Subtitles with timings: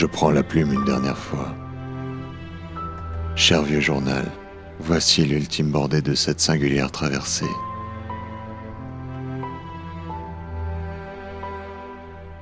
[0.00, 1.54] Je prends la plume une dernière fois.
[3.36, 4.24] Cher vieux journal,
[4.78, 7.44] voici l'ultime bordée de cette singulière traversée.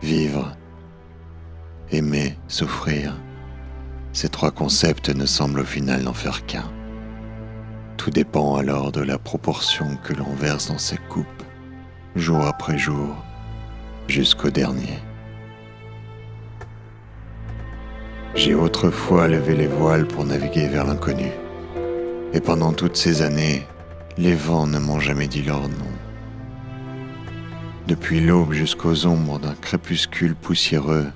[0.03, 0.57] Vivre,
[1.91, 3.17] aimer, souffrir,
[4.13, 6.71] ces trois concepts ne semblent au final n'en faire qu'un.
[7.97, 11.43] Tout dépend alors de la proportion que l'on verse dans ces coupes,
[12.15, 13.17] jour après jour,
[14.07, 15.01] jusqu'au dernier.
[18.35, 21.31] J'ai autrefois levé les voiles pour naviguer vers l'inconnu.
[22.33, 23.67] Et pendant toutes ces années,
[24.17, 25.93] les vents ne m'ont jamais dit leur nom.
[27.87, 31.07] Depuis l'aube jusqu'aux ombres d'un crépuscule poussiéreux,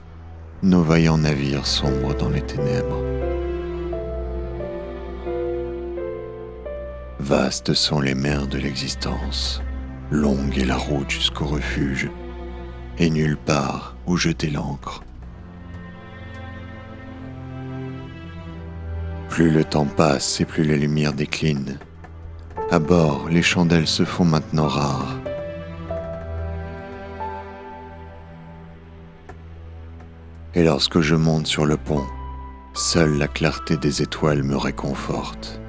[0.62, 3.02] nos vaillants navires sombrent dans les ténèbres.
[7.18, 9.62] Vastes sont les mers de l'existence,
[10.10, 12.10] longue est la route jusqu'au refuge,
[12.98, 15.02] et nulle part où jeter l'ancre.
[19.32, 21.78] Plus le temps passe et plus les lumières déclinent.
[22.70, 25.16] À bord, les chandelles se font maintenant rares.
[30.54, 32.04] Et lorsque je monte sur le pont,
[32.74, 35.62] seule la clarté des étoiles me réconforte.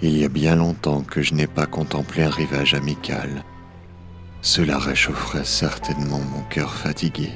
[0.00, 3.42] Il y a bien longtemps que je n'ai pas contemplé un rivage amical.
[4.40, 7.32] Cela réchaufferait certainement mon cœur fatigué.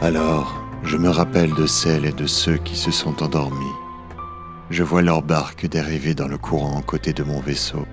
[0.00, 3.76] Alors, je me rappelle de celles et de ceux qui se sont endormis.
[4.70, 7.86] Je vois leurs barques dériver dans le courant à côté de mon vaisseau.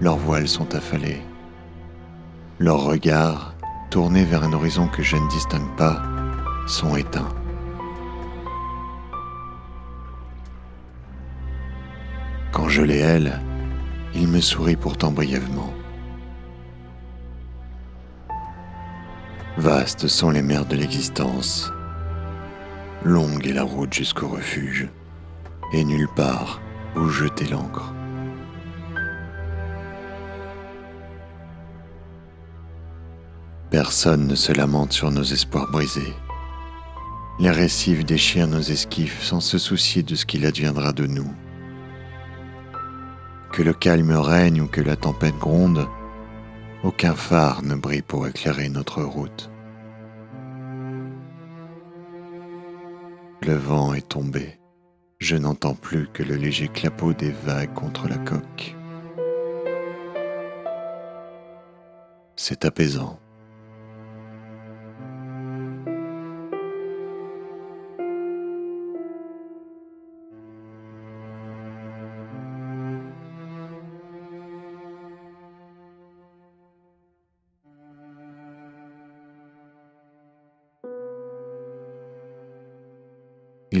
[0.00, 1.22] Leurs voiles sont affalées.
[2.58, 3.54] Leurs regards,
[3.90, 6.02] tournés vers un horizon que je ne distingue pas,
[6.66, 7.28] sont éteints.
[12.52, 13.40] Quand je les hèle,
[14.14, 15.72] ils me sourient pourtant brièvement.
[19.60, 21.70] Vastes sont les mers de l'existence.
[23.04, 24.88] Longue est la route jusqu'au refuge,
[25.74, 26.62] et nulle part
[26.96, 27.92] où jeter l'encre.
[33.68, 36.14] Personne ne se lamente sur nos espoirs brisés.
[37.38, 41.30] Les récifs déchirent nos esquifs sans se soucier de ce qu'il adviendra de nous.
[43.52, 45.86] Que le calme règne ou que la tempête gronde,
[46.82, 49.49] aucun phare ne brille pour éclairer notre route.
[53.42, 54.58] Le vent est tombé.
[55.18, 58.76] Je n'entends plus que le léger clapot des vagues contre la coque.
[62.36, 63.18] C'est apaisant.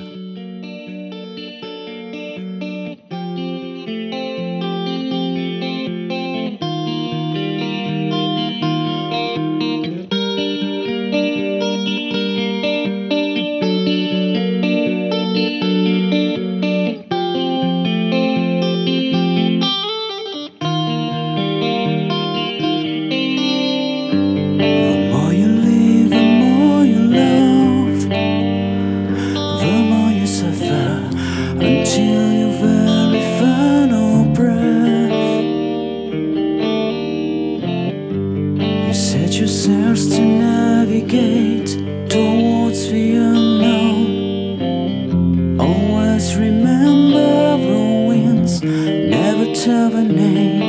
[49.67, 50.64] of a name.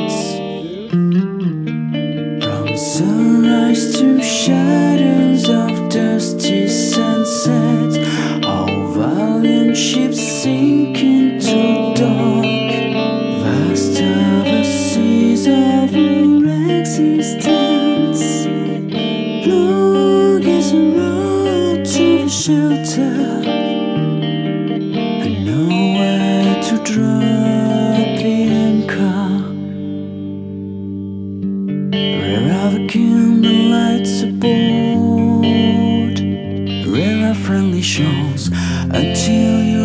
[31.91, 36.19] Where are the candlelights aboard?
[36.91, 38.47] Where are friendly shows
[38.91, 39.76] until you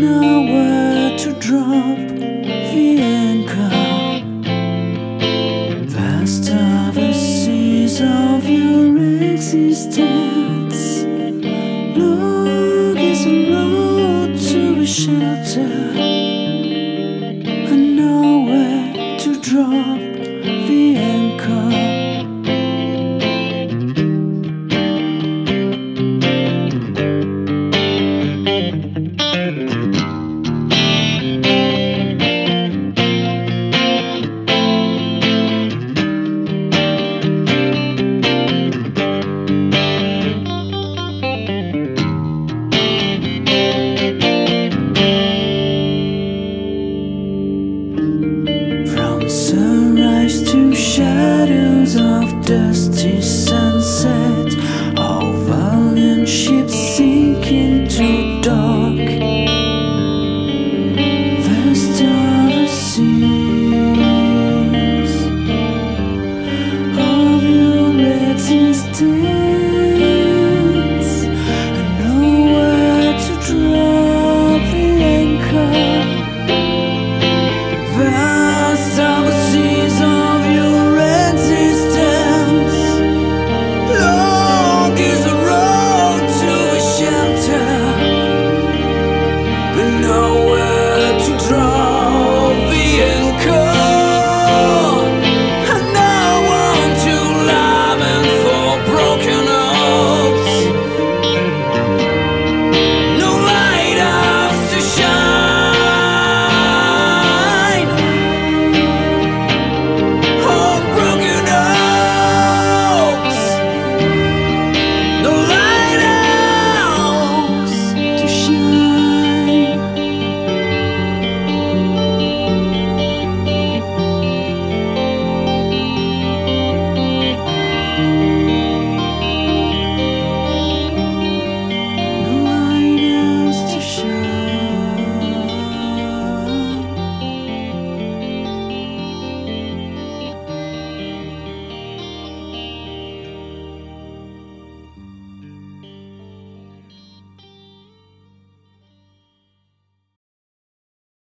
[0.00, 3.70] nowhere to drop the anchor.
[5.86, 8.96] Vast are the seas of your
[9.32, 11.02] existence.
[11.96, 15.72] Look is the road to the shelter,
[17.72, 20.09] and nowhere to drop